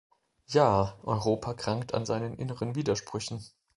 Ja, 0.47 0.97
Europa 1.03 1.53
krankt 1.53 1.93
an 1.93 2.07
seinen 2.07 2.33
inneren 2.35 2.73
Widersprüchen. 2.73 3.45